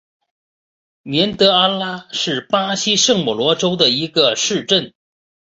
[1.03, 4.95] 年德阿拉是巴西圣保罗州的一个市镇。